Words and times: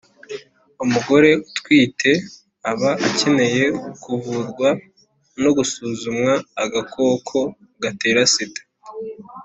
umugore 0.83 1.29
utwite 1.47 2.11
aba 2.71 2.91
akeneye 3.07 3.63
kuvurwa 4.03 4.69
no 5.43 5.49
gusuzumwa 5.57 6.33
agakoko 6.63 7.37
gatera 7.83 8.21
sida, 8.33 8.61